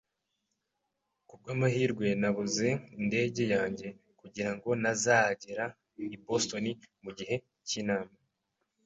[1.27, 2.67] Kubwamahirwe, nabuze
[2.99, 3.87] indege yanjye,
[4.19, 5.65] kugirango ntazagera
[6.15, 6.65] i Boston
[7.03, 7.35] mugihe
[7.67, 8.13] cyinama